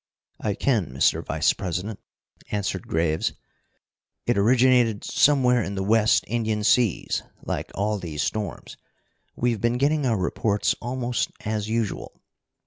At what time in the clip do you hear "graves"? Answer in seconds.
2.87-3.33